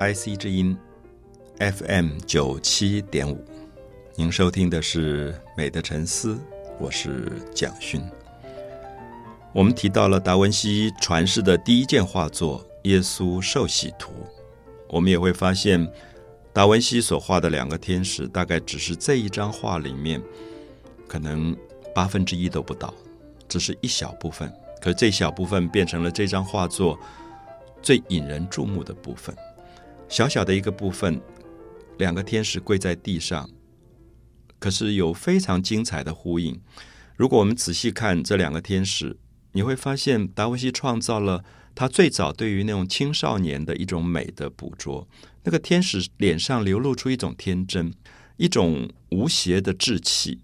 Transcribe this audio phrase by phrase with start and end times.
[0.00, 0.76] IC 之音
[1.58, 3.44] FM 九七点五，
[4.16, 6.34] 您收听的是《美的沉思》，
[6.80, 8.02] 我是蒋勋。
[9.52, 14.12] 我们提到了达文西传世的第一件画作《耶稣受洗图》，
[14.88, 15.86] 我们也会发现，
[16.54, 20.22] 达文西所画的两个天使，大概只是这一张画里面
[21.06, 21.54] 可能
[21.94, 22.92] 八分之一都不到，
[23.48, 24.52] 只是一小部分。
[24.80, 26.98] 可这小部分变成了这张画作
[27.80, 29.34] 最引人注目的部分。
[30.08, 31.20] 小小的一个部分，
[31.98, 33.48] 两个天使跪在地上，
[34.58, 36.60] 可是有非常精彩的呼应。
[37.16, 39.16] 如果我们仔细看这两个天使，
[39.52, 45.06] 你会发现达文西创造了他最早对于那种青少年的一种美的捕捉。
[45.44, 47.94] 那个天使脸上流露出一种天真，
[48.36, 50.40] 一种无邪的稚气，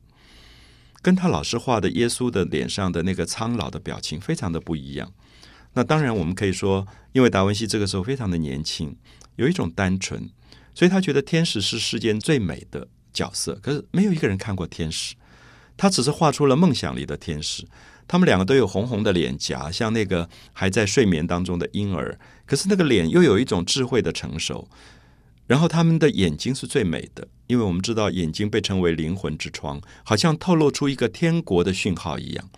[1.02, 5.12] 跟他老师画的耶稣的脸上的那个苍老的表情非常的不一样。
[5.74, 8.96] 那当然，我们可以说，因为达文西这个时候非常的年轻。
[9.36, 10.28] 有一种单纯，
[10.74, 13.54] 所以他觉得天使是世间最美的角色。
[13.62, 15.14] 可是没有一个人看过天使，
[15.76, 17.64] 他只是画出了梦想里的天使。
[18.08, 22.18] 他们两个都有红红的脸颊，像那个还在睡眠当中的婴儿。
[22.46, 24.68] 可是那个脸又有一种智慧的成熟。
[25.48, 32.48] 然后他们的眼睛是最美的，因为我们知道眼睛被称为灵魂之窗，好像透露出一个天国的讯号一样。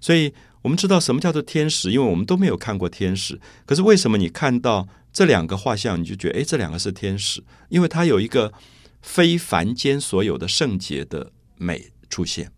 [0.00, 3.40] 所以我们知道什么叫做天使，因为我们都没有看过天使。
[3.66, 4.86] 可是为什么你看到？
[5.14, 8.52] 这两个画像，你就觉得，哎，这两个是天使，因为它有一个
[9.00, 12.50] 非凡间所有的圣洁的美出现，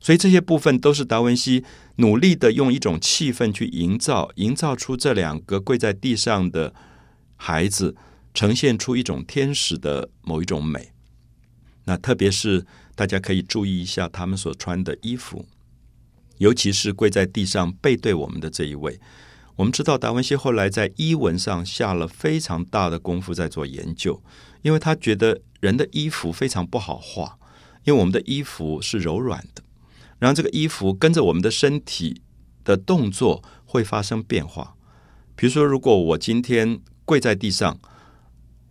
[0.00, 1.62] 所以这些部分都是达文西
[1.96, 6.72] 努力的用一种气氛去营造，营造出这两个跪在地上的
[7.36, 7.94] 孩子，
[8.32, 10.92] 呈现出一种天使的某一种美。
[11.84, 15.46] 那特别是大家可以注意一下他们所穿的衣服，
[16.38, 19.00] 尤其是跪在地上背对我们的这一位。
[19.56, 24.22] 我们知道达文西后来在衣纹上下了非常大的功夫在做研究，
[24.62, 27.38] 因为他觉得人的衣服非常不好画，
[27.84, 29.62] 因为我们的衣服是柔软的，
[30.18, 32.22] 然后这个衣服跟着我们的身体
[32.64, 34.76] 的动作会发生变化。
[35.36, 37.78] 比如说，如果我今天跪在地上，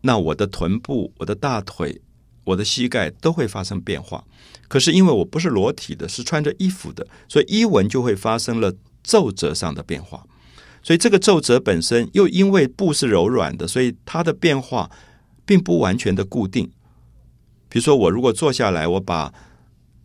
[0.02, 2.02] 那我的臀部、我的大腿、
[2.44, 4.24] 我的膝盖都会发生变化。
[4.68, 8.74] 可是因为我不是裸体的，是穿着衣服的，所以衣纹就会发生了
[9.04, 10.26] 皱褶上的变化。
[10.82, 14.90] 所以这个皱褶本身又因为布是柔软的，所以它的变化
[15.46, 16.72] 并不完全的固定。
[17.68, 19.34] 比如说，我如果坐下来，我把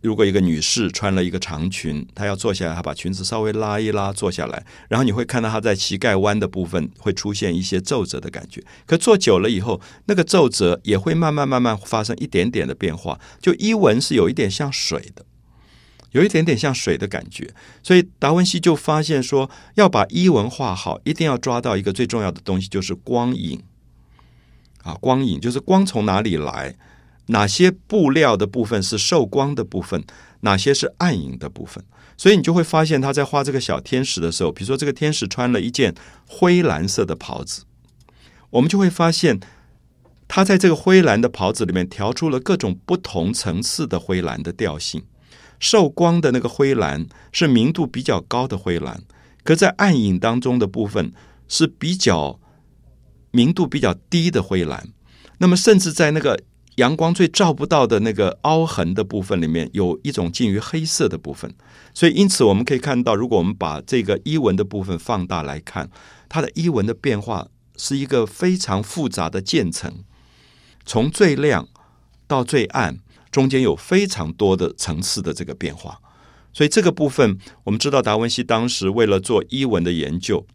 [0.01, 8.63] 如果一个女士穿了一个长裙，她要坐下来，她把裙子稍微拉一拉，坐下来，然后你会看到她在膝盖弯的部分会出现一些皱褶的感觉。
[8.85, 15.25] 可坐久了以后，那个皱褶也会慢慢慢慢发生一点点的变化，就衣纹是有一点像水的。
[16.11, 17.53] 有一点点像水的感觉，
[17.83, 23.61] 所以达文西就发现说，要把衣纹画好，一定要抓到一个最重要的东西，就是光影。
[24.83, 26.73] 啊，光影就是光从哪里来，
[27.27, 30.03] 哪些布料的部分是受光的部分，
[30.41, 31.83] 哪些是暗影的部分。
[32.17, 35.93] 所以你就会发现他在画这个小天使的时候，比如说这个天使穿了一件
[36.27, 37.63] 灰蓝色的袍子，
[38.51, 39.39] 我们就会发现
[40.27, 45.03] 他在这个灰蓝的袍子里面调出了各种不同层次的灰蓝的调性。
[45.59, 49.01] 受光的那个灰蓝是明度比较高的灰蓝，
[49.43, 51.11] 可在暗影当中的部分
[51.47, 52.39] 是比较
[53.31, 54.87] 明度比较低的灰蓝。
[55.39, 56.39] 那么，甚至在那个
[56.75, 61.53] 阳光最照不到的那个凹痕的部分里面，有一种近于黑色的部分。
[61.93, 65.89] 所以，因此我们可以看到，如果我们把这个衣纹的部分放大来看，
[66.27, 67.47] 它的衣纹的变化
[67.77, 70.03] 是一个非常复杂的渐层，
[70.85, 71.67] 从最亮
[72.27, 72.99] 到最暗。
[73.31, 75.99] 中间有非常多的层次的这个变化，
[76.53, 80.47] 所以这个部分我们知道，达文西当时为了做衣纹的研究，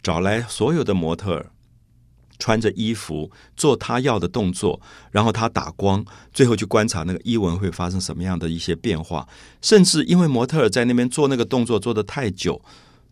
[0.00, 1.50] 找来所有的模特儿，
[2.38, 4.80] 穿着衣服做他要的动作，
[5.10, 9.26] 然后他打光，最后去观察那个衣纹会发生什么样的一些变化。
[9.62, 12.60] 甚至因为模特儿在那边做那个动作做的太久、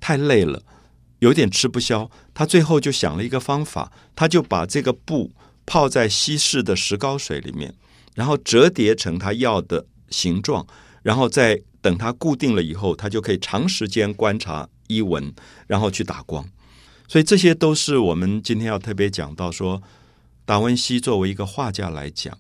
[0.00, 0.62] 太累了，
[1.20, 5.32] 有点吃不消，他最后就想了一个方法，他就把这个布
[5.64, 7.74] 泡在稀释的石膏水里面。
[8.14, 10.64] 然后折叠成他要的形状，
[11.02, 15.34] 然后再等它固定了以后，他就可以长时间观察衣纹，
[15.66, 16.48] 然后去打光。
[17.06, 19.82] 所以这些都是我们今天要特别讲到说，
[20.44, 22.38] 达文西作为一个画家来讲，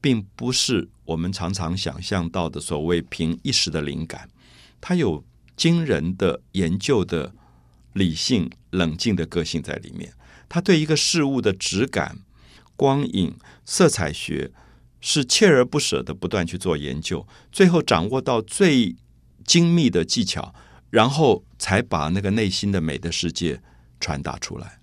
[0.00, 4.28] 并不是我们常常想象到的所谓凭一时的灵感，
[4.80, 5.24] 他有
[5.56, 7.32] 惊人的研究的
[7.92, 10.12] 理性、冷静的个性在里面。
[10.48, 12.18] 他对一个事物的质感、
[12.76, 14.50] 光影、色彩学。
[15.00, 18.96] 是锲而不舍的不断去做研究，最后掌握到最
[19.44, 20.52] 精密的技巧，
[20.90, 23.62] 然后才把那个内心的美的世界
[24.00, 24.80] 传达出来。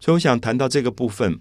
[0.00, 1.38] 所以，我想谈到这个部分，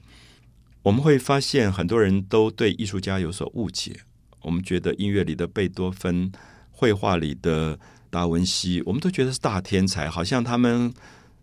[0.84, 4.00] 我们会发现很多人都对艺术家有所误解。
[4.42, 6.32] 我们觉得音乐里的贝多芬，
[6.72, 7.78] 绘画里的
[8.10, 10.94] 达文西，我们都觉得是大天才，好像他们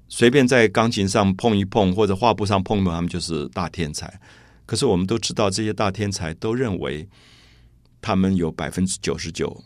[0.09, 4.21] 随便在钢琴上碰一碰，或者画布上碰碰，他们就是大天才。
[4.67, 7.07] 可是我们都知道，这些大天才都认为，
[8.01, 9.63] 他们有百分之九十九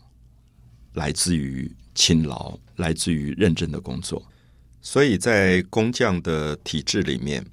[0.93, 4.21] 来自于勤劳，来自于认真的工作。
[4.81, 7.45] 所以在工匠的体制里面，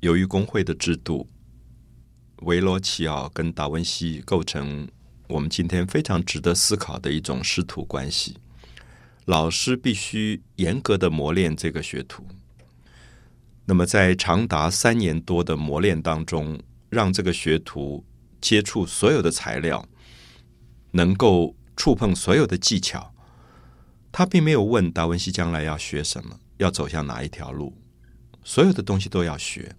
[0.00, 1.28] 由于工会的制度，
[2.42, 4.88] 维罗奇奥跟达文西构成
[5.28, 8.36] 我们今天非常值得思考的一种师徒关系。
[9.24, 12.26] 老师必须严格的磨练这个学徒。
[13.66, 16.58] 那么，在长达三年多的磨练当中，
[16.88, 18.04] 让这个学徒
[18.40, 19.86] 接触所有的材料，
[20.92, 23.14] 能够触碰所有的技巧。
[24.10, 27.74] 他并没有问达文西将来要学什么，要走向哪一条路，
[28.44, 29.74] 所有的东西都要学。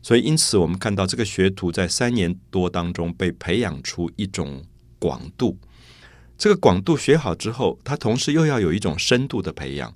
[0.00, 4.62] 所以，因此我们看到这个学徒在三年多当中被培养出一种
[4.98, 5.58] 广度。
[6.38, 9.92] 这个广度学好之后，他同时又要有一种深度的培养。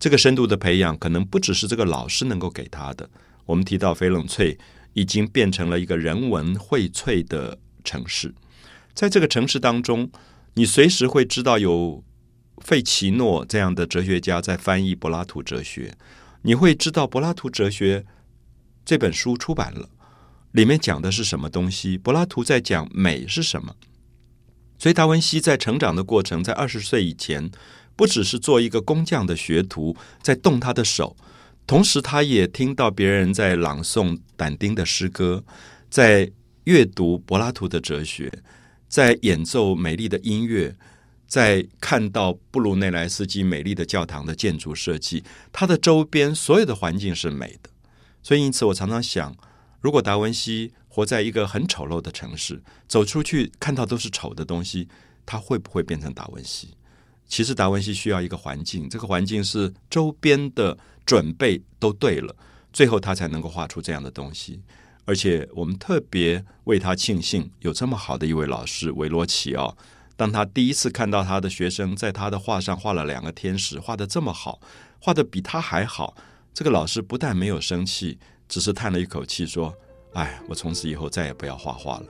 [0.00, 3.08] 这个深度的培养，可能不只是这个老师能够给他的。
[3.44, 4.58] 我们提到翡冷翠
[4.94, 8.34] 已经变成了一个人文荟萃的城市，
[8.94, 10.10] 在这个城市当中，
[10.54, 12.02] 你随时会知道有
[12.58, 15.94] 费奇诺这样的哲学家在翻译柏拉图哲学，
[16.42, 18.04] 你会知道柏拉图哲学
[18.84, 19.88] 这本书出版了，
[20.52, 21.96] 里面讲的是什么东西？
[21.96, 23.74] 柏拉图在讲美是什么？
[24.78, 27.50] 所以达文西在成长的过程，在二十岁以前。
[27.98, 31.16] 不只是做一个工匠的学徒，在动他的手，
[31.66, 35.42] 同时他也听到别人在朗诵但丁的诗歌，
[35.88, 36.30] 在
[36.64, 38.30] 阅读柏拉图的哲学，
[38.86, 40.76] 在演奏美丽的音乐，
[41.26, 47.70] 在看到布鲁内莱斯基美丽的教堂的建筑设计，它的周边所有的环境是美的。
[48.22, 49.36] 所以，因此我常常想，
[49.80, 54.88] 如果达文西活在一个很丑陋的城市，走出去看到都是丑的东西，
[55.24, 56.70] 他会不会变成达文西？
[57.28, 62.34] 其实达文西需要一个环境，这个环境是周边的准备都对了，
[62.72, 64.60] 最后他才能够画出这样的东西。
[65.04, 69.76] 而且我们特别为他庆幸，有这么好的一位老师维罗奇奥。
[70.16, 74.60] 当他第一次看到他的学生在他的画上画了两个天使，画的这么好，
[75.00, 76.16] 画的比他还好，
[76.54, 78.18] 这个老师不但没有生气，
[78.48, 79.74] 只是叹了一口气说
[80.14, 82.06] ：“哎，我从此以后再也不要画画了。”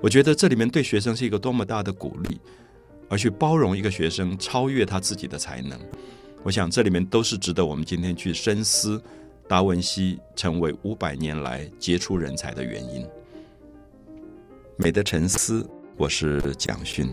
[0.00, 2.40] 我觉得这里面对学生是一个多么大的鼓励。
[3.10, 5.78] 而去包容一个学生超越他自己的才能，
[6.42, 9.00] 我想这里面都是值得我们今天去深思。
[9.46, 13.06] 达文西成为五百年来杰出人才的原因。
[14.78, 17.08] 美的沉思，我是蒋勋。